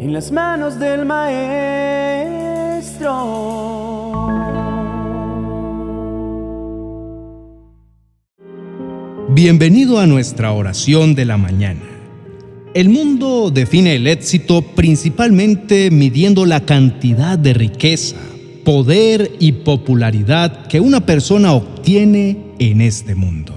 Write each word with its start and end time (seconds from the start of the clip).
en 0.00 0.12
las 0.14 0.32
manos 0.32 0.78
del 0.80 1.04
Maestro. 1.04 1.50
Bienvenido 9.28 9.98
a 10.00 10.06
nuestra 10.06 10.52
oración 10.52 11.14
de 11.14 11.26
la 11.26 11.36
mañana. 11.36 11.82
El 12.72 12.88
mundo 12.88 13.50
define 13.50 13.96
el 13.96 14.06
éxito 14.06 14.62
principalmente 14.62 15.90
midiendo 15.90 16.46
la 16.46 16.64
cantidad 16.64 17.38
de 17.38 17.52
riqueza, 17.52 18.16
poder 18.64 19.32
y 19.38 19.52
popularidad 19.52 20.66
que 20.66 20.80
una 20.80 21.04
persona 21.04 21.52
obtiene 21.52 22.38
en 22.58 22.80
este 22.80 23.14
mundo. 23.14 23.54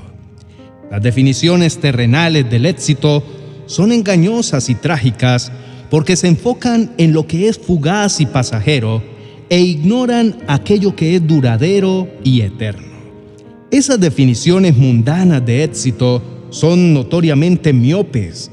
Las 0.91 1.01
definiciones 1.01 1.77
terrenales 1.77 2.51
del 2.51 2.65
éxito 2.65 3.23
son 3.65 3.93
engañosas 3.93 4.69
y 4.69 4.75
trágicas 4.75 5.49
porque 5.93 6.15
se 6.15 6.27
enfocan 6.27 6.91
en 6.97 7.13
lo 7.13 7.27
que 7.27 7.47
es 7.47 7.59
fugaz 7.59 8.19
y 8.19 8.25
pasajero 8.25 9.03
e 9.47 9.61
ignoran 9.61 10.37
aquello 10.47 10.95
que 10.95 11.15
es 11.15 11.27
duradero 11.27 12.07
y 12.23 12.41
eterno. 12.41 12.97
Esas 13.69 13.99
definiciones 13.99 14.75
mundanas 14.75 15.45
de 15.45 15.63
éxito 15.63 16.19
son 16.49 16.95
notoriamente 16.95 17.73
miopes 17.73 18.49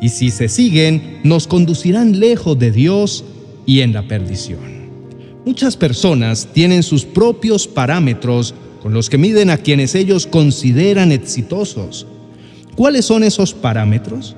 y 0.00 0.08
si 0.08 0.30
se 0.30 0.48
siguen 0.48 1.20
nos 1.24 1.46
conducirán 1.46 2.18
lejos 2.18 2.58
de 2.58 2.72
Dios 2.72 3.22
y 3.66 3.80
en 3.80 3.92
la 3.92 4.08
perdición. 4.08 4.60
Muchas 5.44 5.76
personas 5.76 6.48
tienen 6.54 6.82
sus 6.82 7.04
propios 7.04 7.68
parámetros 7.68 8.54
con 8.80 8.94
los 8.94 9.10
que 9.10 9.18
miden 9.18 9.50
a 9.50 9.58
quienes 9.58 9.94
ellos 9.94 10.26
consideran 10.26 11.12
exitosos. 11.12 12.06
¿Cuáles 12.74 13.04
son 13.04 13.24
esos 13.24 13.52
parámetros? 13.52 14.36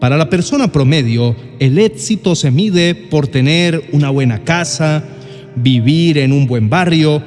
Para 0.00 0.18
la 0.18 0.28
persona 0.28 0.70
promedio, 0.70 1.34
el 1.58 1.78
éxito 1.78 2.34
se 2.34 2.50
mide 2.50 2.94
por 2.94 3.28
tener 3.28 3.88
una 3.92 4.10
buena 4.10 4.44
casa, 4.44 5.02
vivir 5.56 6.18
en 6.18 6.32
un 6.32 6.46
buen 6.46 6.68
barrio, 6.68 7.22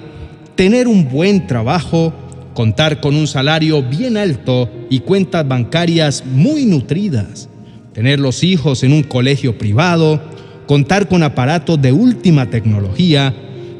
tener 0.53 0.87
un 0.87 1.09
buen 1.09 1.47
trabajo, 1.47 2.13
contar 2.53 3.01
con 3.01 3.15
un 3.15 3.25
salario 3.25 3.81
bien 3.81 4.17
alto 4.17 4.69
y 4.89 4.99
cuentas 4.99 5.47
bancarias 5.47 6.23
muy 6.25 6.65
nutridas, 6.65 7.49
tener 7.93 8.19
los 8.19 8.43
hijos 8.43 8.83
en 8.83 8.93
un 8.93 9.01
colegio 9.01 9.57
privado, 9.57 10.21
contar 10.67 11.07
con 11.07 11.23
aparatos 11.23 11.81
de 11.81 11.91
última 11.91 12.51
tecnología, 12.51 13.33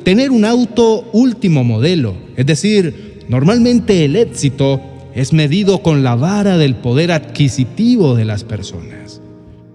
tener 0.03 0.31
un 0.31 0.45
auto 0.45 1.07
último 1.13 1.63
modelo, 1.63 2.15
es 2.35 2.47
decir, 2.47 3.19
normalmente 3.27 4.05
el 4.05 4.15
éxito 4.15 4.81
es 5.19 5.33
medido 5.33 5.83
con 5.83 6.01
la 6.01 6.15
vara 6.15 6.57
del 6.57 6.75
poder 6.75 7.11
adquisitivo 7.11 8.15
de 8.15 8.23
las 8.23 8.45
personas. 8.45 9.19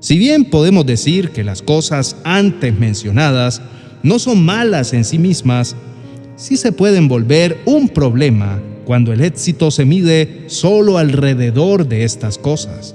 Si 0.01 0.17
bien 0.17 0.47
podemos 0.47 0.87
decir 0.87 1.33
que 1.33 1.45
las 1.45 1.61
cosas 1.61 2.17
antes 2.25 2.75
mencionadas 2.79 3.61
no 4.03 4.19
son 4.19 4.43
malas 4.43 4.95
en 4.95 5.05
sí 5.05 5.19
mismas, 5.19 5.77
sí 6.37 6.57
se 6.57 6.73
pueden 6.73 7.09
volver 7.09 7.59
un 7.67 7.91
problema 7.91 8.59
cuando 8.87 9.13
el 9.13 9.21
éxito 9.21 9.71
se 9.71 9.85
mide 9.85 10.45
solo 10.47 10.97
alrededor 10.97 11.89
de 11.89 12.05
estas 12.05 12.39
cosas. 12.39 12.95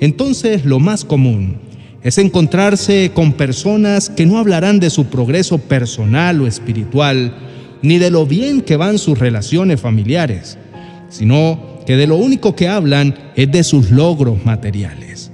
Entonces 0.00 0.64
lo 0.64 0.80
más 0.80 1.04
común 1.04 1.58
es 2.02 2.16
encontrarse 2.16 3.10
con 3.12 3.34
personas 3.34 4.08
que 4.08 4.24
no 4.24 4.38
hablarán 4.38 4.80
de 4.80 4.88
su 4.88 5.08
progreso 5.08 5.58
personal 5.58 6.40
o 6.40 6.46
espiritual, 6.46 7.34
ni 7.82 7.98
de 7.98 8.10
lo 8.10 8.24
bien 8.24 8.62
que 8.62 8.76
van 8.78 8.96
sus 8.96 9.18
relaciones 9.18 9.78
familiares, 9.78 10.56
sino 11.10 11.71
que 11.86 11.96
de 11.96 12.06
lo 12.06 12.16
único 12.16 12.54
que 12.54 12.68
hablan 12.68 13.14
es 13.36 13.50
de 13.50 13.64
sus 13.64 13.90
logros 13.90 14.44
materiales. 14.44 15.30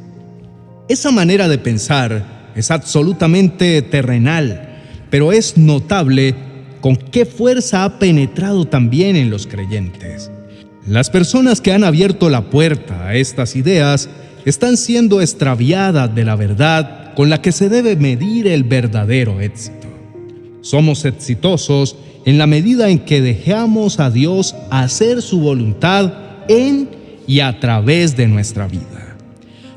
Esa 0.88 1.10
manera 1.10 1.48
de 1.48 1.58
pensar 1.58 2.52
es 2.54 2.70
absolutamente 2.70 3.82
terrenal, 3.82 4.80
pero 5.10 5.32
es 5.32 5.56
notable 5.56 6.34
con 6.80 6.96
qué 6.96 7.26
fuerza 7.26 7.84
ha 7.84 7.98
penetrado 7.98 8.64
también 8.64 9.16
en 9.16 9.30
los 9.30 9.46
creyentes. 9.46 10.30
Las 10.86 11.10
personas 11.10 11.60
que 11.60 11.72
han 11.72 11.84
abierto 11.84 12.30
la 12.30 12.50
puerta 12.50 13.08
a 13.08 13.14
estas 13.14 13.56
ideas 13.56 14.08
están 14.44 14.76
siendo 14.76 15.20
extraviadas 15.20 16.14
de 16.14 16.24
la 16.24 16.36
verdad 16.36 17.14
con 17.14 17.28
la 17.28 17.42
que 17.42 17.52
se 17.52 17.68
debe 17.68 17.96
medir 17.96 18.46
el 18.46 18.64
verdadero 18.64 19.40
éxito. 19.40 19.88
Somos 20.62 21.04
exitosos 21.04 21.96
en 22.24 22.38
la 22.38 22.46
medida 22.46 22.88
en 22.88 23.00
que 23.00 23.20
dejamos 23.20 24.00
a 24.00 24.10
Dios 24.10 24.54
hacer 24.70 25.20
su 25.20 25.40
voluntad 25.40 26.27
en 26.48 26.88
y 27.26 27.40
a 27.40 27.60
través 27.60 28.16
de 28.16 28.26
nuestra 28.26 28.66
vida. 28.66 29.16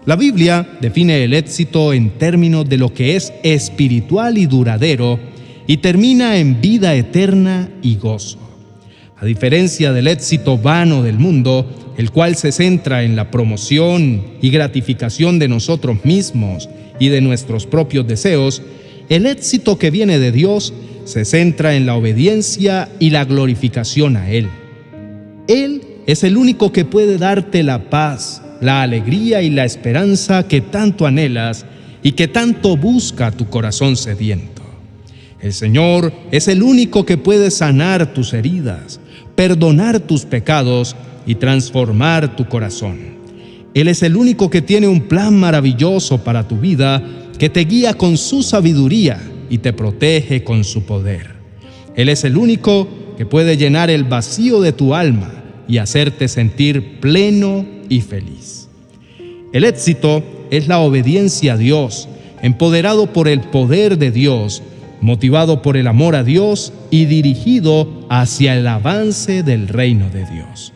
La 0.05 0.15
Biblia 0.15 0.67
define 0.81 1.23
el 1.23 1.33
éxito 1.33 1.93
en 1.93 2.11
términos 2.11 2.67
de 2.67 2.77
lo 2.77 2.93
que 2.93 3.15
es 3.15 3.31
espiritual 3.43 4.37
y 4.37 4.47
duradero 4.47 5.19
y 5.67 5.77
termina 5.77 6.37
en 6.37 6.59
vida 6.59 6.95
eterna 6.95 7.69
y 7.83 7.97
gozo. 7.97 8.39
A 9.17 9.25
diferencia 9.25 9.93
del 9.93 10.07
éxito 10.07 10.57
vano 10.57 11.03
del 11.03 11.19
mundo, 11.19 11.93
el 11.97 12.09
cual 12.09 12.35
se 12.35 12.51
centra 12.51 13.03
en 13.03 13.15
la 13.15 13.29
promoción 13.29 14.23
y 14.41 14.49
gratificación 14.49 15.37
de 15.37 15.47
nosotros 15.47 16.03
mismos 16.03 16.67
y 16.99 17.09
de 17.09 17.21
nuestros 17.21 17.67
propios 17.67 18.07
deseos, 18.07 18.63
el 19.09 19.27
éxito 19.27 19.77
que 19.77 19.91
viene 19.91 20.17
de 20.17 20.31
Dios 20.31 20.73
se 21.05 21.25
centra 21.25 21.75
en 21.75 21.85
la 21.85 21.95
obediencia 21.95 22.89
y 22.97 23.11
la 23.11 23.25
glorificación 23.25 24.17
a 24.17 24.31
Él. 24.31 24.47
Él 25.47 25.81
es 26.07 26.23
el 26.23 26.37
único 26.37 26.71
que 26.71 26.85
puede 26.85 27.17
darte 27.17 27.63
la 27.63 27.89
paz, 27.89 28.41
la 28.59 28.81
alegría 28.81 29.41
y 29.41 29.49
la 29.49 29.65
esperanza 29.65 30.47
que 30.47 30.61
tanto 30.61 31.05
anhelas 31.05 31.65
y 32.03 32.13
que 32.13 32.27
tanto 32.27 32.75
busca 32.77 33.31
tu 33.31 33.49
corazón 33.49 33.95
sediento. 33.95 34.61
El 35.39 35.53
Señor 35.53 36.13
es 36.31 36.47
el 36.47 36.63
único 36.63 37.05
que 37.05 37.17
puede 37.17 37.51
sanar 37.51 38.13
tus 38.13 38.33
heridas, 38.33 38.99
perdonar 39.35 39.99
tus 39.99 40.25
pecados 40.25 40.95
y 41.25 41.35
transformar 41.35 42.35
tu 42.35 42.47
corazón. 42.47 43.11
Él 43.73 43.87
es 43.87 44.03
el 44.03 44.15
único 44.15 44.49
que 44.49 44.61
tiene 44.61 44.87
un 44.87 45.01
plan 45.01 45.39
maravilloso 45.39 46.23
para 46.23 46.47
tu 46.47 46.57
vida, 46.57 47.01
que 47.39 47.49
te 47.49 47.61
guía 47.61 47.93
con 47.93 48.17
su 48.17 48.43
sabiduría 48.43 49.19
y 49.49 49.59
te 49.59 49.73
protege 49.73 50.43
con 50.43 50.63
su 50.63 50.83
poder. 50.83 51.35
Él 51.95 52.09
es 52.09 52.23
el 52.23 52.37
único 52.37 52.87
que 53.17 53.25
puede 53.25 53.57
llenar 53.57 53.89
el 53.89 54.03
vacío 54.03 54.61
de 54.61 54.73
tu 54.73 54.93
alma 54.93 55.40
y 55.71 55.77
hacerte 55.77 56.27
sentir 56.27 56.99
pleno 56.99 57.65
y 57.87 58.01
feliz. 58.01 58.67
El 59.53 59.63
éxito 59.63 60.21
es 60.49 60.67
la 60.67 60.79
obediencia 60.79 61.53
a 61.53 61.57
Dios, 61.57 62.09
empoderado 62.41 63.13
por 63.13 63.29
el 63.29 63.39
poder 63.39 63.97
de 63.97 64.11
Dios, 64.11 64.61
motivado 64.99 65.61
por 65.61 65.77
el 65.77 65.87
amor 65.87 66.17
a 66.17 66.25
Dios 66.25 66.73
y 66.89 67.05
dirigido 67.05 68.05
hacia 68.09 68.57
el 68.57 68.67
avance 68.67 69.43
del 69.43 69.69
reino 69.69 70.09
de 70.09 70.25
Dios. 70.25 70.73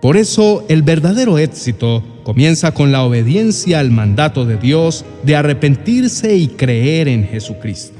Por 0.00 0.16
eso 0.16 0.64
el 0.68 0.84
verdadero 0.84 1.36
éxito 1.38 2.04
comienza 2.22 2.72
con 2.72 2.92
la 2.92 3.02
obediencia 3.02 3.80
al 3.80 3.90
mandato 3.90 4.46
de 4.46 4.56
Dios 4.56 5.04
de 5.24 5.34
arrepentirse 5.34 6.36
y 6.36 6.46
creer 6.46 7.08
en 7.08 7.26
Jesucristo. 7.26 7.98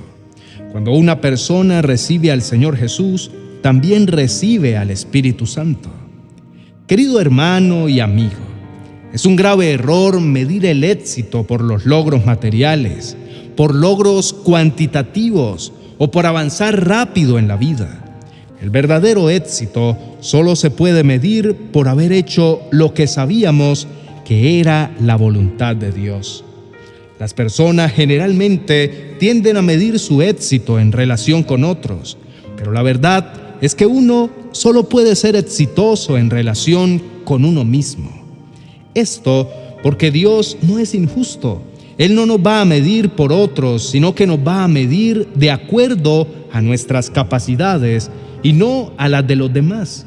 Cuando 0.71 0.93
una 0.93 1.21
persona 1.21 1.83
recibe 1.83 2.31
al 2.31 2.43
Señor 2.43 2.77
Jesús, 2.77 3.33
también 3.63 4.07
recibe 4.07 4.77
al 4.77 4.91
Espíritu 4.91 5.47
Santo. 5.47 5.91
Querido 6.87 7.21
hermano 7.21 7.89
y 7.89 8.01
amigo, 8.01 8.47
es 9.13 9.25
un 9.25 9.35
grave 9.37 9.73
error 9.73 10.21
medir 10.21 10.67
el 10.67 10.85
éxito 10.85 11.45
por 11.45 11.63
los 11.63 11.87
logros 11.87 12.27
materiales, 12.27 13.17
por 13.57 13.75
logros 13.75 14.33
cuantitativos 14.33 15.73
o 15.99 16.11
por 16.11 16.27
avanzar 16.27 16.87
rápido 16.87 17.39
en 17.39 17.49
la 17.49 17.57
vida. 17.57 18.03
El 18.61 18.71
verdadero 18.71 19.31
éxito 19.31 19.97
solo 20.21 20.57
se 20.57 20.71
puede 20.71 21.03
medir 21.03 21.55
por 21.73 21.89
haber 21.89 22.13
hecho 22.13 22.63
lo 22.71 22.95
que 22.95 23.07
sabíamos 23.07 23.87
que 24.25 24.61
era 24.61 24.95
la 25.01 25.17
voluntad 25.17 25.77
de 25.77 25.93
Dios. 25.93 26.45
Las 27.19 27.33
personas 27.33 27.93
generalmente 27.93 29.15
tienden 29.19 29.57
a 29.57 29.63
medir 29.63 29.99
su 29.99 30.21
éxito 30.21 30.79
en 30.79 30.93
relación 30.93 31.43
con 31.43 31.65
otros, 31.65 32.19
pero 32.57 32.73
la 32.73 32.83
verdad 32.83 33.46
es 33.61 33.75
que 33.75 33.87
uno 33.87 34.31
solo 34.53 34.89
puede 34.89 35.17
ser 35.17 35.37
exitoso 35.37 36.19
en 36.19 36.31
relación 36.31 37.03
con 37.25 37.45
uno 37.45 37.65
mismo. 37.65 38.11
Esto 38.95 39.51
porque 39.83 40.11
Dios 40.11 40.57
no 40.63 40.79
es 40.79 40.95
injusto. 40.95 41.63
Él 41.99 42.15
no 42.15 42.27
nos 42.27 42.39
va 42.39 42.61
a 42.61 42.65
medir 42.65 43.11
por 43.11 43.33
otros, 43.33 43.89
sino 43.89 44.15
que 44.15 44.27
nos 44.27 44.39
va 44.39 44.65
a 44.65 44.69
medir 44.69 45.29
de 45.35 45.51
acuerdo 45.51 46.27
a 46.53 46.61
nuestras 46.61 47.11
capacidades 47.11 48.11
y 48.43 48.53
no 48.53 48.93
a 48.97 49.09
las 49.09 49.27
de 49.27 49.37
los 49.37 49.53
demás. 49.53 50.07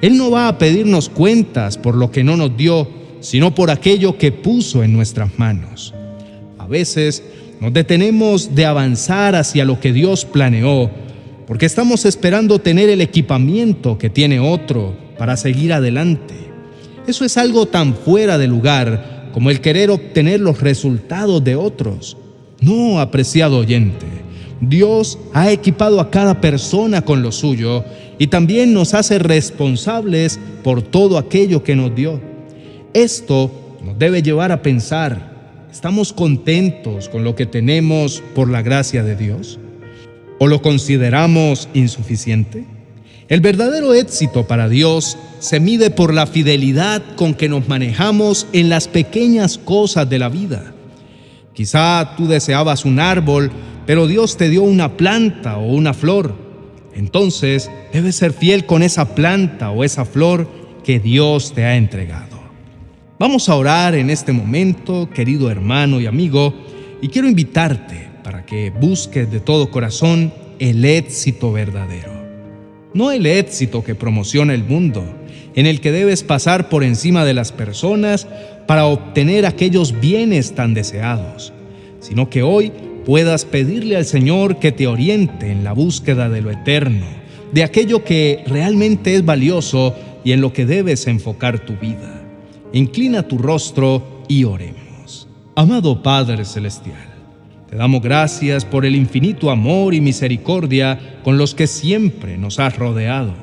Él 0.00 0.16
no 0.16 0.30
va 0.30 0.48
a 0.48 0.58
pedirnos 0.58 1.08
cuentas 1.08 1.76
por 1.76 1.94
lo 1.94 2.10
que 2.10 2.24
no 2.24 2.36
nos 2.36 2.56
dio, 2.56 2.88
sino 3.20 3.54
por 3.54 3.70
aquello 3.70 4.16
que 4.16 4.32
puso 4.32 4.82
en 4.82 4.92
nuestras 4.92 5.38
manos. 5.38 5.94
A 6.56 6.66
veces 6.66 7.22
nos 7.60 7.72
detenemos 7.72 8.54
de 8.54 8.66
avanzar 8.66 9.34
hacia 9.34 9.64
lo 9.64 9.80
que 9.80 9.92
Dios 9.92 10.24
planeó 10.24 10.90
porque 11.48 11.64
estamos 11.64 12.04
esperando 12.04 12.58
tener 12.58 12.90
el 12.90 13.00
equipamiento 13.00 13.96
que 13.96 14.10
tiene 14.10 14.38
otro 14.38 14.94
para 15.16 15.34
seguir 15.38 15.72
adelante. 15.72 16.34
Eso 17.06 17.24
es 17.24 17.38
algo 17.38 17.64
tan 17.64 17.94
fuera 17.94 18.36
de 18.36 18.46
lugar 18.46 19.30
como 19.32 19.48
el 19.48 19.62
querer 19.62 19.88
obtener 19.88 20.40
los 20.40 20.60
resultados 20.60 21.42
de 21.42 21.56
otros. 21.56 22.18
No, 22.60 23.00
apreciado 23.00 23.56
oyente, 23.56 24.04
Dios 24.60 25.18
ha 25.32 25.50
equipado 25.50 26.00
a 26.00 26.10
cada 26.10 26.38
persona 26.38 27.00
con 27.02 27.22
lo 27.22 27.32
suyo 27.32 27.82
y 28.18 28.26
también 28.26 28.74
nos 28.74 28.92
hace 28.92 29.18
responsables 29.18 30.38
por 30.62 30.82
todo 30.82 31.16
aquello 31.16 31.64
que 31.64 31.74
nos 31.74 31.94
dio. 31.94 32.20
Esto 32.92 33.50
nos 33.82 33.98
debe 33.98 34.22
llevar 34.22 34.52
a 34.52 34.60
pensar, 34.60 35.66
¿estamos 35.72 36.12
contentos 36.12 37.08
con 37.08 37.24
lo 37.24 37.34
que 37.34 37.46
tenemos 37.46 38.22
por 38.34 38.50
la 38.50 38.60
gracia 38.60 39.02
de 39.02 39.16
Dios? 39.16 39.58
¿O 40.38 40.46
lo 40.46 40.62
consideramos 40.62 41.68
insuficiente? 41.74 42.64
El 43.28 43.40
verdadero 43.40 43.92
éxito 43.92 44.46
para 44.46 44.68
Dios 44.68 45.18
se 45.40 45.60
mide 45.60 45.90
por 45.90 46.14
la 46.14 46.26
fidelidad 46.26 47.02
con 47.16 47.34
que 47.34 47.48
nos 47.48 47.68
manejamos 47.68 48.46
en 48.52 48.68
las 48.70 48.88
pequeñas 48.88 49.58
cosas 49.58 50.08
de 50.08 50.18
la 50.18 50.28
vida. 50.28 50.72
Quizá 51.52 52.14
tú 52.16 52.26
deseabas 52.26 52.84
un 52.84 53.00
árbol, 53.00 53.50
pero 53.84 54.06
Dios 54.06 54.36
te 54.36 54.48
dio 54.48 54.62
una 54.62 54.96
planta 54.96 55.58
o 55.58 55.66
una 55.66 55.92
flor. 55.92 56.34
Entonces 56.94 57.70
debes 57.92 58.16
ser 58.16 58.32
fiel 58.32 58.64
con 58.64 58.82
esa 58.82 59.14
planta 59.14 59.70
o 59.70 59.84
esa 59.84 60.04
flor 60.04 60.48
que 60.84 61.00
Dios 61.00 61.52
te 61.52 61.64
ha 61.64 61.76
entregado. 61.76 62.38
Vamos 63.18 63.48
a 63.48 63.56
orar 63.56 63.94
en 63.94 64.08
este 64.08 64.32
momento, 64.32 65.10
querido 65.10 65.50
hermano 65.50 66.00
y 66.00 66.06
amigo, 66.06 66.54
y 67.02 67.08
quiero 67.08 67.28
invitarte 67.28 68.07
para 68.28 68.44
que 68.44 68.68
busques 68.68 69.30
de 69.30 69.40
todo 69.40 69.70
corazón 69.70 70.34
el 70.58 70.84
éxito 70.84 71.50
verdadero. 71.50 72.12
No 72.92 73.10
el 73.10 73.24
éxito 73.24 73.82
que 73.82 73.94
promociona 73.94 74.52
el 74.52 74.64
mundo, 74.64 75.02
en 75.54 75.64
el 75.64 75.80
que 75.80 75.92
debes 75.92 76.24
pasar 76.24 76.68
por 76.68 76.84
encima 76.84 77.24
de 77.24 77.32
las 77.32 77.52
personas 77.52 78.28
para 78.66 78.84
obtener 78.84 79.46
aquellos 79.46 79.98
bienes 79.98 80.54
tan 80.54 80.74
deseados, 80.74 81.54
sino 82.00 82.28
que 82.28 82.42
hoy 82.42 82.70
puedas 83.06 83.46
pedirle 83.46 83.96
al 83.96 84.04
Señor 84.04 84.58
que 84.58 84.72
te 84.72 84.86
oriente 84.86 85.50
en 85.50 85.64
la 85.64 85.72
búsqueda 85.72 86.28
de 86.28 86.42
lo 86.42 86.50
eterno, 86.50 87.06
de 87.52 87.64
aquello 87.64 88.04
que 88.04 88.44
realmente 88.46 89.14
es 89.14 89.24
valioso 89.24 89.96
y 90.22 90.32
en 90.32 90.42
lo 90.42 90.52
que 90.52 90.66
debes 90.66 91.06
enfocar 91.06 91.60
tu 91.60 91.76
vida. 91.78 92.22
Inclina 92.74 93.22
tu 93.22 93.38
rostro 93.38 94.22
y 94.28 94.44
oremos. 94.44 95.26
Amado 95.54 96.02
Padre 96.02 96.44
Celestial, 96.44 97.07
te 97.68 97.76
damos 97.76 98.00
gracias 98.00 98.64
por 98.64 98.86
el 98.86 98.94
infinito 98.94 99.50
amor 99.50 99.92
y 99.94 100.00
misericordia 100.00 101.18
con 101.22 101.36
los 101.36 101.54
que 101.54 101.66
siempre 101.66 102.38
nos 102.38 102.58
has 102.58 102.78
rodeado. 102.78 103.34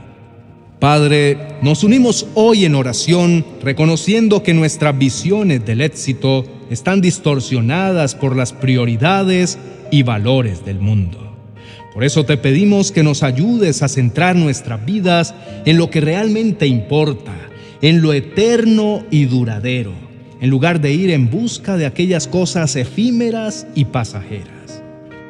Padre, 0.79 1.37
nos 1.61 1.83
unimos 1.83 2.27
hoy 2.33 2.65
en 2.65 2.75
oración 2.75 3.45
reconociendo 3.61 4.41
que 4.41 4.53
nuestras 4.53 4.97
visiones 4.97 5.65
del 5.65 5.81
éxito 5.81 6.45
están 6.69 7.01
distorsionadas 7.01 8.15
por 8.15 8.35
las 8.35 8.51
prioridades 8.51 9.59
y 9.91 10.03
valores 10.03 10.65
del 10.65 10.79
mundo. 10.79 11.33
Por 11.93 12.03
eso 12.03 12.25
te 12.25 12.35
pedimos 12.35 12.91
que 12.91 13.03
nos 13.03 13.23
ayudes 13.23 13.83
a 13.83 13.87
centrar 13.87 14.35
nuestras 14.35 14.85
vidas 14.85 15.33
en 15.65 15.77
lo 15.77 15.89
que 15.89 16.01
realmente 16.01 16.67
importa, 16.67 17.33
en 17.81 18.01
lo 18.01 18.11
eterno 18.11 19.05
y 19.11 19.25
duradero, 19.25 19.93
en 20.41 20.49
lugar 20.49 20.81
de 20.81 20.93
ir 20.93 21.09
en 21.11 21.29
busca 21.29 21.77
de 21.77 21.85
aquellas 21.85 22.27
cosas 22.27 22.75
efímeras 22.75 23.67
y 23.75 23.85
pasajeras. 23.85 24.83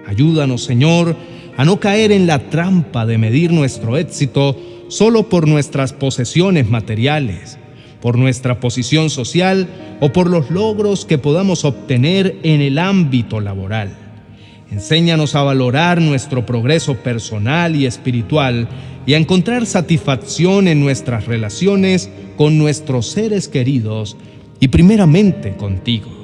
Ayúdanos, 0.08 0.64
Señor, 0.64 1.16
a 1.58 1.66
no 1.66 1.80
caer 1.80 2.12
en 2.12 2.28
la 2.28 2.50
trampa 2.50 3.06
de 3.06 3.18
medir 3.18 3.52
nuestro 3.52 3.98
éxito 3.98 4.60
solo 4.88 5.30
por 5.30 5.48
nuestras 5.48 5.94
posesiones 5.94 6.70
materiales, 6.70 7.58
por 8.02 8.18
nuestra 8.18 8.60
posición 8.60 9.10
social 9.10 9.68
o 10.00 10.12
por 10.12 10.30
los 10.30 10.52
logros 10.52 11.06
que 11.06 11.18
podamos 11.18 11.66
obtener 11.66 12.38
en 12.44 12.62
el 12.62 12.78
ámbito 12.78 13.40
laboral. 13.40 13.90
Enséñanos 14.72 15.36
a 15.36 15.44
valorar 15.44 16.02
nuestro 16.02 16.46
progreso 16.46 16.96
personal 16.96 17.76
y 17.76 17.86
espiritual 17.86 18.68
y 19.06 19.14
a 19.14 19.18
encontrar 19.18 19.66
satisfacción 19.66 20.68
en 20.68 20.82
nuestras 20.82 21.26
relaciones 21.26 22.10
con 22.36 22.58
nuestros 22.58 23.08
seres 23.08 23.48
queridos 23.48 24.18
y 24.60 24.68
primeramente 24.68 25.56
contigo. 25.56 26.16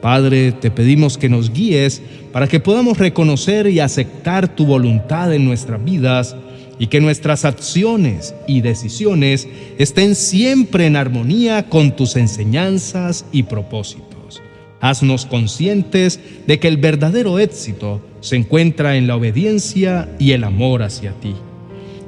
Padre, 0.00 0.52
te 0.52 0.70
pedimos 0.70 1.18
que 1.18 1.28
nos 1.28 1.52
guíes 1.52 2.02
para 2.32 2.46
que 2.46 2.60
podamos 2.60 2.98
reconocer 2.98 3.66
y 3.66 3.80
aceptar 3.80 4.54
tu 4.54 4.66
voluntad 4.66 5.32
en 5.34 5.44
nuestras 5.44 5.82
vidas 5.84 6.36
y 6.78 6.88
que 6.88 7.00
nuestras 7.00 7.44
acciones 7.44 8.34
y 8.46 8.60
decisiones 8.60 9.48
estén 9.78 10.14
siempre 10.14 10.86
en 10.86 10.96
armonía 10.96 11.68
con 11.68 11.96
tus 11.96 12.16
enseñanzas 12.16 13.24
y 13.32 13.44
propósitos. 13.44 14.42
Haznos 14.80 15.24
conscientes 15.24 16.20
de 16.46 16.58
que 16.58 16.68
el 16.68 16.76
verdadero 16.76 17.38
éxito 17.38 18.02
se 18.20 18.36
encuentra 18.36 18.96
en 18.96 19.06
la 19.06 19.16
obediencia 19.16 20.08
y 20.18 20.32
el 20.32 20.44
amor 20.44 20.82
hacia 20.82 21.12
ti. 21.12 21.34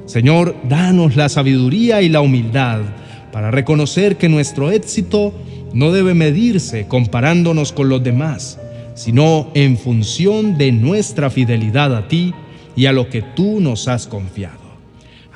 Señor, 0.05 0.55
danos 0.67 1.15
la 1.15 1.29
sabiduría 1.29 2.01
y 2.01 2.09
la 2.09 2.21
humildad 2.21 2.81
para 3.31 3.51
reconocer 3.51 4.17
que 4.17 4.29
nuestro 4.29 4.71
éxito 4.71 5.33
no 5.73 5.91
debe 5.91 6.13
medirse 6.13 6.87
comparándonos 6.87 7.71
con 7.71 7.89
los 7.89 8.03
demás, 8.03 8.59
sino 8.95 9.49
en 9.53 9.77
función 9.77 10.57
de 10.57 10.71
nuestra 10.71 11.29
fidelidad 11.29 11.95
a 11.95 12.07
ti 12.07 12.33
y 12.75 12.85
a 12.85 12.91
lo 12.91 13.09
que 13.09 13.21
tú 13.21 13.59
nos 13.59 13.87
has 13.87 14.07
confiado. 14.07 14.69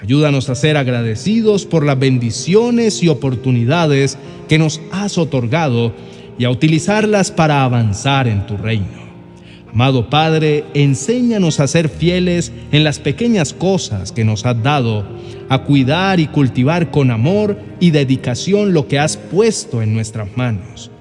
Ayúdanos 0.02 0.50
a 0.50 0.56
ser 0.56 0.76
agradecidos 0.76 1.66
por 1.66 1.86
las 1.86 1.98
bendiciones 1.98 3.02
y 3.04 3.08
oportunidades 3.08 4.18
que 4.50 4.58
nos 4.58 4.82
has 4.92 5.18
otorgado 5.18 5.94
y 6.38 6.44
a 6.44 6.50
utilizarlas 6.50 7.32
para 7.32 7.64
avanzar 7.64 8.28
en 8.28 8.46
tu 8.46 8.58
reino. 8.58 9.03
Amado 9.74 10.08
Padre, 10.08 10.66
enséñanos 10.76 11.60
a 11.60 11.66
ser 11.66 11.90
fieles 11.90 12.52
en 12.72 12.84
las 12.84 13.00
pequeñas 13.00 13.54
cosas 13.54 14.12
que 14.12 14.24
nos 14.24 14.46
has 14.46 14.62
dado, 14.62 15.04
a 15.50 15.64
cuidar 15.64 16.20
y 16.20 16.28
cultivar 16.28 16.92
con 16.92 17.10
amor 17.10 17.60
y 17.80 17.90
dedicación 17.90 18.74
lo 18.74 18.88
que 18.88 19.00
has 19.00 19.18
puesto 19.18 19.82
en 19.82 19.96
nuestras 19.96 20.38
manos. 20.38 20.92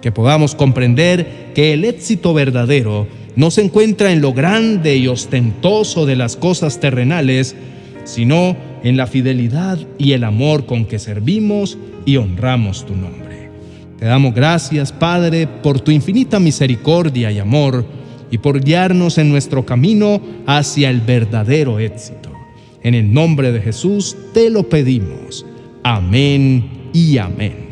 Que 0.00 0.12
podamos 0.12 0.54
comprender 0.54 1.50
que 1.56 1.72
el 1.72 1.84
éxito 1.84 2.32
verdadero 2.32 3.08
no 3.34 3.50
se 3.50 3.62
encuentra 3.62 4.12
en 4.12 4.20
lo 4.20 4.32
grande 4.32 4.96
y 4.96 5.08
ostentoso 5.08 6.06
de 6.06 6.14
las 6.14 6.36
cosas 6.36 6.78
terrenales, 6.78 7.56
sino 8.04 8.56
en 8.84 8.96
la 8.96 9.08
fidelidad 9.08 9.76
y 9.98 10.12
el 10.12 10.22
amor 10.22 10.66
con 10.66 10.84
que 10.84 11.00
servimos 11.00 11.78
y 12.06 12.16
honramos 12.16 12.86
tu 12.86 12.94
nombre. 12.94 13.50
Te 13.98 14.06
damos 14.06 14.34
gracias, 14.34 14.92
Padre, 14.92 15.48
por 15.48 15.80
tu 15.80 15.90
infinita 15.90 16.38
misericordia 16.38 17.32
y 17.32 17.40
amor 17.40 17.84
y 18.30 18.38
por 18.38 18.62
guiarnos 18.62 19.18
en 19.18 19.30
nuestro 19.30 19.66
camino 19.66 20.20
hacia 20.46 20.90
el 20.90 21.00
verdadero 21.00 21.78
éxito. 21.78 22.30
En 22.82 22.94
el 22.94 23.12
nombre 23.12 23.52
de 23.52 23.60
Jesús 23.60 24.16
te 24.32 24.50
lo 24.50 24.68
pedimos. 24.68 25.44
Amén 25.82 26.90
y 26.92 27.18
amén. 27.18 27.70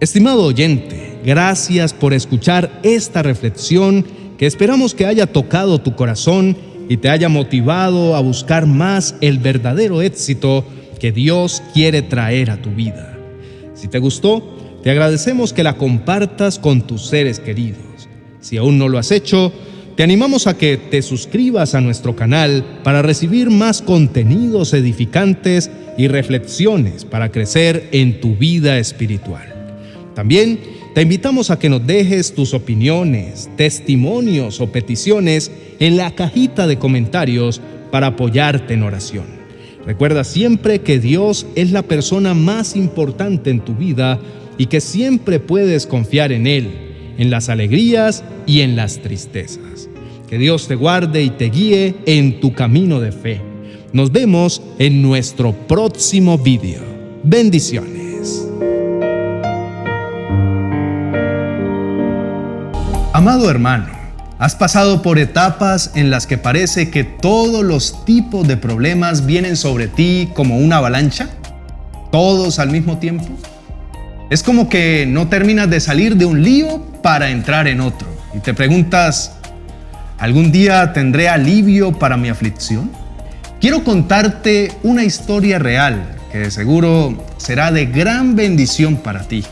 Estimado 0.00 0.44
oyente, 0.44 1.18
gracias 1.24 1.92
por 1.92 2.12
escuchar 2.12 2.80
esta 2.82 3.22
reflexión 3.22 4.04
que 4.38 4.46
esperamos 4.46 4.94
que 4.94 5.06
haya 5.06 5.26
tocado 5.26 5.80
tu 5.80 5.94
corazón 5.94 6.56
y 6.88 6.96
te 6.96 7.08
haya 7.08 7.28
motivado 7.28 8.16
a 8.16 8.20
buscar 8.20 8.66
más 8.66 9.14
el 9.20 9.38
verdadero 9.38 10.02
éxito 10.02 10.64
que 10.98 11.12
Dios 11.12 11.62
quiere 11.72 12.02
traer 12.02 12.50
a 12.50 12.60
tu 12.60 12.70
vida. 12.70 13.16
Si 13.74 13.88
te 13.88 13.98
gustó, 13.98 14.42
te 14.82 14.90
agradecemos 14.90 15.52
que 15.52 15.62
la 15.62 15.76
compartas 15.76 16.58
con 16.58 16.82
tus 16.82 17.06
seres 17.06 17.38
queridos. 17.38 18.08
Si 18.40 18.56
aún 18.56 18.78
no 18.78 18.88
lo 18.88 18.98
has 18.98 19.12
hecho, 19.12 19.52
te 19.96 20.02
animamos 20.02 20.46
a 20.46 20.56
que 20.56 20.78
te 20.78 21.02
suscribas 21.02 21.74
a 21.74 21.80
nuestro 21.80 22.16
canal 22.16 22.80
para 22.82 23.02
recibir 23.02 23.50
más 23.50 23.82
contenidos 23.82 24.72
edificantes 24.72 25.70
y 25.98 26.08
reflexiones 26.08 27.04
para 27.04 27.30
crecer 27.30 27.88
en 27.92 28.20
tu 28.20 28.34
vida 28.34 28.78
espiritual. 28.78 29.54
También 30.14 30.60
te 30.94 31.02
invitamos 31.02 31.50
a 31.50 31.58
que 31.58 31.68
nos 31.68 31.86
dejes 31.86 32.34
tus 32.34 32.54
opiniones, 32.54 33.50
testimonios 33.56 34.60
o 34.60 34.72
peticiones 34.72 35.50
en 35.78 35.96
la 35.96 36.14
cajita 36.14 36.66
de 36.66 36.78
comentarios 36.78 37.60
para 37.90 38.08
apoyarte 38.08 38.74
en 38.74 38.82
oración. 38.82 39.24
Recuerda 39.86 40.24
siempre 40.24 40.80
que 40.80 40.98
Dios 40.98 41.46
es 41.54 41.72
la 41.72 41.82
persona 41.82 42.34
más 42.34 42.76
importante 42.76 43.50
en 43.50 43.60
tu 43.60 43.74
vida 43.74 44.20
y 44.56 44.66
que 44.66 44.80
siempre 44.80 45.40
puedes 45.40 45.86
confiar 45.86 46.30
en 46.30 46.46
Él, 46.46 46.91
en 47.18 47.30
las 47.30 47.48
alegrías 47.48 48.24
y 48.46 48.60
en 48.60 48.76
las 48.76 48.98
tristezas. 48.98 49.88
Que 50.28 50.38
Dios 50.38 50.68
te 50.68 50.74
guarde 50.74 51.22
y 51.22 51.30
te 51.30 51.50
guíe 51.50 51.94
en 52.06 52.40
tu 52.40 52.54
camino 52.54 53.00
de 53.00 53.12
fe. 53.12 53.40
Nos 53.92 54.12
vemos 54.12 54.62
en 54.78 55.02
nuestro 55.02 55.52
próximo 55.52 56.38
video. 56.38 56.82
Bendiciones. 57.22 58.48
Amado 63.12 63.50
hermano, 63.50 63.88
¿has 64.38 64.56
pasado 64.56 65.02
por 65.02 65.18
etapas 65.18 65.92
en 65.94 66.10
las 66.10 66.26
que 66.26 66.38
parece 66.38 66.90
que 66.90 67.04
todos 67.04 67.62
los 67.62 68.06
tipos 68.06 68.48
de 68.48 68.56
problemas 68.56 69.26
vienen 69.26 69.56
sobre 69.56 69.86
ti 69.86 70.30
como 70.34 70.56
una 70.56 70.78
avalancha? 70.78 71.28
¿Todos 72.10 72.58
al 72.58 72.70
mismo 72.70 72.96
tiempo? 72.96 73.28
Es 74.30 74.42
como 74.42 74.68
que 74.68 75.06
no 75.06 75.28
terminas 75.28 75.68
de 75.68 75.80
salir 75.80 76.16
de 76.16 76.24
un 76.24 76.42
lío 76.42 76.82
para 77.02 77.30
entrar 77.30 77.68
en 77.68 77.80
otro 77.80 78.08
y 78.34 78.38
te 78.38 78.54
preguntas, 78.54 79.32
¿Algún 80.22 80.52
día 80.52 80.92
tendré 80.92 81.28
alivio 81.28 81.90
para 81.90 82.16
mi 82.16 82.28
aflicción? 82.28 82.92
Quiero 83.60 83.82
contarte 83.82 84.70
una 84.84 85.02
historia 85.02 85.58
real 85.58 86.14
que 86.30 86.38
de 86.38 86.52
seguro 86.52 87.26
será 87.38 87.72
de 87.72 87.86
gran 87.86 88.36
bendición 88.36 88.98
para 88.98 89.26
ti. 89.26 89.42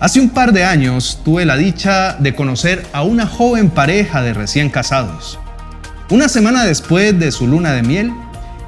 Hace 0.00 0.18
un 0.18 0.30
par 0.30 0.52
de 0.52 0.64
años 0.64 1.20
tuve 1.24 1.46
la 1.46 1.56
dicha 1.56 2.16
de 2.18 2.34
conocer 2.34 2.84
a 2.92 3.04
una 3.04 3.24
joven 3.28 3.70
pareja 3.70 4.20
de 4.20 4.34
recién 4.34 4.68
casados. 4.68 5.38
Una 6.10 6.28
semana 6.28 6.64
después 6.64 7.16
de 7.16 7.30
su 7.30 7.46
luna 7.46 7.70
de 7.70 7.84
miel, 7.84 8.12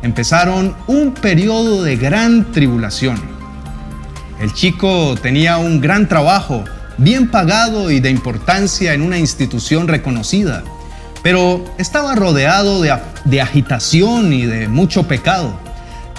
empezaron 0.04 0.76
un 0.86 1.12
periodo 1.12 1.82
de 1.82 1.96
gran 1.96 2.52
tribulación. 2.52 3.33
El 4.44 4.52
chico 4.52 5.14
tenía 5.22 5.56
un 5.56 5.80
gran 5.80 6.06
trabajo, 6.06 6.64
bien 6.98 7.30
pagado 7.30 7.90
y 7.90 8.00
de 8.00 8.10
importancia 8.10 8.92
en 8.92 9.00
una 9.00 9.16
institución 9.16 9.88
reconocida, 9.88 10.62
pero 11.22 11.64
estaba 11.78 12.14
rodeado 12.14 12.82
de, 12.82 13.40
agitación 13.40 14.34
y 14.34 14.44
de 14.44 14.68
mucho 14.68 15.08
pecado. 15.08 15.58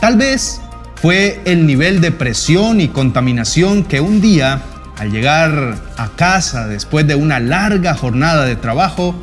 Tal 0.01 0.17
vez 0.17 0.60
fue 0.96 1.39
el 1.46 1.67
nivel 1.67 2.01
de 2.01 2.10
presión 2.10 2.82
y 2.82 2.88
contaminación 2.88 3.84
que 3.84 4.01
un 4.01 4.22
día, 4.22 4.60
al 4.98 5.12
llegar 5.12 5.75
a 5.96 6.10
casa 6.15 6.65
después 6.65 7.05
de 7.05 7.13
una 7.13 7.39
larga 7.39 7.94
jornada 7.94 8.46
de 8.46 8.55
trabajo, 8.55 9.13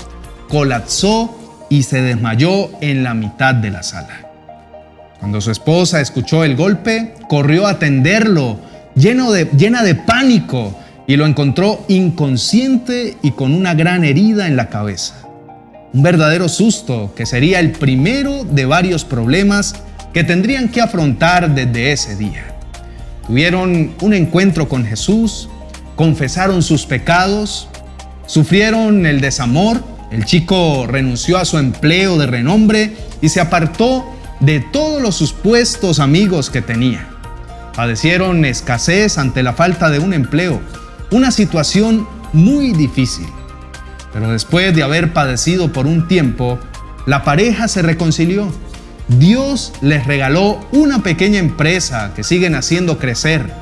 colapsó 0.49 1.67
y 1.69 1.83
se 1.83 2.03
desmayó 2.03 2.71
en 2.81 3.03
la 3.03 3.15
mitad 3.15 3.53
de 3.53 3.73
la 3.73 3.83
sala. 3.83 4.29
Cuando 5.19 5.41
su 5.41 5.51
esposa 5.51 6.01
escuchó 6.01 6.45
el 6.45 6.55
golpe, 6.55 7.17
corrió 7.29 7.67
a 7.67 7.71
atenderlo, 7.71 8.71
llena 8.95 9.83
de 9.83 9.95
pánico, 9.95 10.77
y 11.07 11.17
lo 11.17 11.27
encontró 11.27 11.85
inconsciente 11.89 13.17
y 13.23 13.33
con 13.33 13.53
una 13.53 13.75
gran 13.75 14.05
herida 14.05 14.47
en 14.47 14.57
la 14.57 14.69
cabeza. 14.69 15.17
Un 15.93 16.03
verdadero 16.03 16.49
susto 16.49 17.13
que 17.15 17.27
sería 17.27 17.61
el 17.61 17.73
primero 17.73 18.45
de 18.45 18.65
varios 18.65 19.05
problemas 19.05 19.75
que 20.13 20.25
tendrían 20.25 20.69
que 20.69 20.81
afrontar 20.81 21.55
desde 21.55 21.93
ese 21.93 22.17
día. 22.17 22.55
Tuvieron 23.27 23.93
un 24.01 24.15
encuentro 24.15 24.69
con 24.69 24.87
Jesús, 24.87 25.49
confesaron 25.97 26.63
sus 26.63 26.87
pecados, 26.87 27.69
sufrieron 28.27 29.05
el 29.05 29.21
desamor, 29.21 29.83
el 30.11 30.25
chico 30.25 30.87
renunció 30.87 31.39
a 31.39 31.45
su 31.45 31.59
empleo 31.59 32.19
de 32.19 32.27
renombre 32.27 32.97
y 33.21 33.29
se 33.29 33.41
apartó 33.41 34.05
de 34.41 34.61
todos 34.61 35.01
los 35.03 35.17
supuestos 35.17 36.01
amigos 36.01 36.51
que 36.51 36.63
tenía. 36.63 37.12
Padecieron 37.75 38.45
escasez 38.45 39.19
ante 39.19 39.43
la 39.43 39.53
falta 39.53 39.91
de 39.91 39.99
un 39.99 40.13
empleo, 40.13 40.61
una 41.11 41.31
situación 41.31 42.07
muy 42.33 42.73
difícil. 42.73 43.27
Pero 44.13 44.31
después 44.31 44.75
de 44.75 44.83
haber 44.83 45.13
padecido 45.13 45.73
por 45.73 45.87
un 45.87 46.09
tiempo, 46.09 46.59
la 47.07 47.25
pareja 47.25 47.69
se 47.69 47.83
reconcilió 47.83 48.53
Dios 49.19 49.73
les 49.81 50.07
regaló 50.07 50.61
una 50.73 51.03
pequeña 51.03 51.39
empresa 51.39 52.13
que 52.15 52.23
siguen 52.23 52.55
haciendo 52.55 52.99
crecer. 52.99 53.53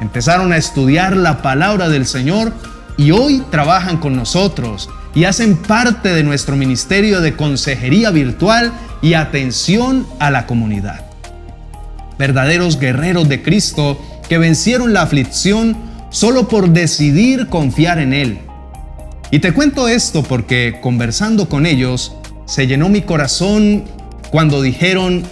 Empezaron 0.00 0.52
a 0.52 0.56
estudiar 0.56 1.16
la 1.16 1.42
palabra 1.42 1.88
del 1.88 2.06
Señor 2.06 2.52
y 2.96 3.10
hoy 3.10 3.42
trabajan 3.50 3.98
con 3.98 4.16
nosotros 4.16 4.90
y 5.14 5.24
hacen 5.24 5.56
parte 5.56 6.10
de 6.10 6.22
nuestro 6.22 6.56
ministerio 6.56 7.20
de 7.20 7.36
consejería 7.36 8.10
virtual 8.10 8.72
y 9.00 9.14
atención 9.14 10.06
a 10.18 10.30
la 10.30 10.46
comunidad. 10.46 11.11
Verdaderos 12.18 12.78
guerreros 12.78 13.28
de 13.28 13.42
Cristo 13.42 14.00
que 14.28 14.38
vencieron 14.38 14.92
la 14.92 15.02
aflicción 15.02 15.76
solo 16.10 16.48
por 16.48 16.70
decidir 16.70 17.48
confiar 17.48 17.98
en 17.98 18.12
Él. 18.12 18.40
Y 19.30 19.38
te 19.38 19.52
cuento 19.52 19.88
esto 19.88 20.22
porque 20.22 20.78
conversando 20.82 21.48
con 21.48 21.64
ellos, 21.64 22.14
se 22.44 22.66
llenó 22.66 22.88
mi 22.88 23.00
corazón 23.00 23.84
cuando 24.30 24.60
dijeron, 24.60 25.24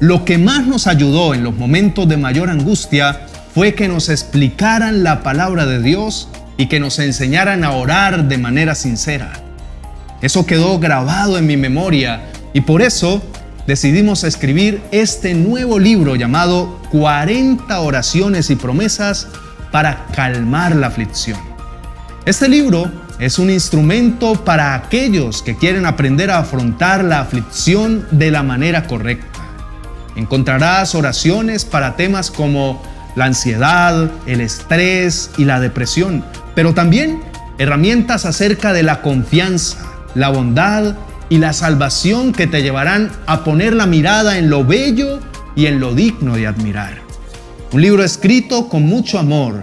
lo 0.00 0.24
que 0.24 0.38
más 0.38 0.66
nos 0.66 0.86
ayudó 0.86 1.34
en 1.34 1.44
los 1.44 1.56
momentos 1.56 2.08
de 2.08 2.16
mayor 2.16 2.50
angustia 2.50 3.20
fue 3.54 3.74
que 3.74 3.88
nos 3.88 4.08
explicaran 4.08 5.04
la 5.04 5.22
palabra 5.22 5.66
de 5.66 5.80
Dios 5.80 6.28
y 6.56 6.66
que 6.66 6.80
nos 6.80 6.98
enseñaran 6.98 7.64
a 7.64 7.72
orar 7.72 8.28
de 8.28 8.38
manera 8.38 8.74
sincera. 8.74 9.32
Eso 10.22 10.46
quedó 10.46 10.78
grabado 10.78 11.38
en 11.38 11.46
mi 11.46 11.56
memoria 11.56 12.22
y 12.52 12.62
por 12.62 12.82
eso 12.82 13.22
decidimos 13.66 14.24
escribir 14.24 14.82
este 14.90 15.34
nuevo 15.34 15.78
libro 15.78 16.16
llamado 16.16 16.80
40 16.90 17.80
oraciones 17.80 18.50
y 18.50 18.56
promesas 18.56 19.28
para 19.70 20.06
calmar 20.14 20.74
la 20.76 20.88
aflicción. 20.88 21.38
Este 22.24 22.48
libro 22.48 22.90
es 23.18 23.38
un 23.38 23.50
instrumento 23.50 24.44
para 24.44 24.74
aquellos 24.74 25.42
que 25.42 25.56
quieren 25.56 25.86
aprender 25.86 26.30
a 26.30 26.38
afrontar 26.38 27.04
la 27.04 27.20
aflicción 27.20 28.06
de 28.10 28.30
la 28.30 28.42
manera 28.42 28.86
correcta. 28.86 29.40
Encontrarás 30.16 30.94
oraciones 30.94 31.64
para 31.64 31.96
temas 31.96 32.30
como 32.30 32.82
la 33.14 33.26
ansiedad, 33.26 34.10
el 34.26 34.40
estrés 34.40 35.30
y 35.38 35.44
la 35.44 35.60
depresión, 35.60 36.24
pero 36.54 36.74
también 36.74 37.20
herramientas 37.58 38.24
acerca 38.24 38.72
de 38.72 38.82
la 38.82 39.02
confianza, 39.02 39.78
la 40.14 40.28
bondad 40.28 40.94
y 41.32 41.38
la 41.38 41.54
salvación 41.54 42.34
que 42.34 42.46
te 42.46 42.60
llevarán 42.60 43.10
a 43.24 43.42
poner 43.42 43.72
la 43.72 43.86
mirada 43.86 44.36
en 44.36 44.50
lo 44.50 44.66
bello 44.66 45.18
y 45.56 45.64
en 45.64 45.80
lo 45.80 45.94
digno 45.94 46.36
de 46.36 46.46
admirar. 46.46 46.98
Un 47.72 47.80
libro 47.80 48.04
escrito 48.04 48.68
con 48.68 48.82
mucho 48.82 49.18
amor 49.18 49.62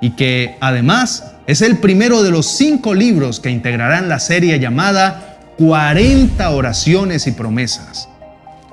y 0.00 0.12
que 0.12 0.56
además 0.62 1.32
es 1.46 1.60
el 1.60 1.76
primero 1.76 2.22
de 2.22 2.30
los 2.30 2.46
cinco 2.46 2.94
libros 2.94 3.38
que 3.38 3.50
integrarán 3.50 4.08
la 4.08 4.18
serie 4.18 4.58
llamada 4.58 5.36
40 5.58 6.48
oraciones 6.48 7.26
y 7.26 7.32
promesas. 7.32 8.08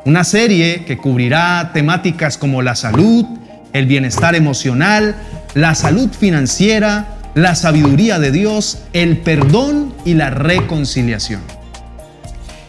Una 0.05 0.23
serie 0.23 0.85
que 0.85 0.95
cubrirá 0.95 1.71
temáticas 1.73 2.37
como 2.37 2.61
la 2.61 2.75
salud, 2.75 3.25
el 3.73 3.87
bienestar 3.87 4.35
emocional, 4.35 5.17
la 5.53 5.75
salud 5.75 6.11
financiera, 6.17 7.07
la 7.35 7.55
sabiduría 7.55 8.19
de 8.19 8.31
Dios, 8.31 8.83
el 8.93 9.17
perdón 9.17 9.93
y 10.05 10.13
la 10.13 10.29
reconciliación. 10.29 11.56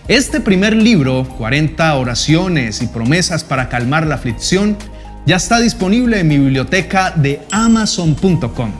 Este 0.08 0.40
primer 0.40 0.74
libro, 0.74 1.28
40 1.36 1.94
oraciones 1.94 2.80
y 2.80 2.86
promesas 2.86 3.44
para 3.44 3.68
calmar 3.68 4.06
la 4.06 4.14
aflicción, 4.14 4.78
ya 5.26 5.36
está 5.36 5.60
disponible 5.60 6.18
en 6.18 6.28
mi 6.28 6.38
biblioteca 6.38 7.10
de 7.14 7.42
amazon.com. 7.50 8.72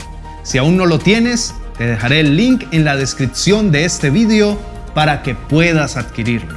Si 0.43 0.57
aún 0.57 0.79
no 0.79 0.87
lo 0.87 0.99
tienes, 0.99 1.55
te 1.77 1.85
dejaré 1.87 2.21
el 2.21 2.35
link 2.35 2.65
en 2.71 2.87
la 2.87 2.97
descripción 2.97 3.71
de 3.71 3.85
este 3.85 4.09
video 4.09 4.59
para 4.95 5.23
que 5.23 5.35
puedas 5.35 5.99
adquirirlo. 5.99 6.57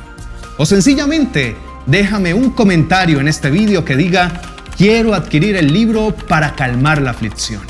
O 0.57 0.65
sencillamente, 0.65 1.53
déjame 1.85 2.33
un 2.33 2.51
comentario 2.51 3.19
en 3.19 3.27
este 3.27 3.51
video 3.51 3.83
que 3.83 3.97
diga 3.97 4.41
quiero 4.77 5.13
adquirir 5.13 5.57
el 5.57 5.73
libro 5.73 6.15
para 6.29 6.55
calmar 6.55 7.01
la 7.01 7.11
aflicción. 7.11 7.61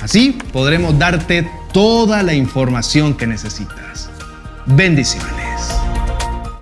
Así 0.00 0.38
podremos 0.50 0.98
darte 0.98 1.46
toda 1.74 2.22
la 2.22 2.32
información 2.32 3.18
que 3.18 3.26
necesitas. 3.26 4.08
Bendiciones. 4.64 5.37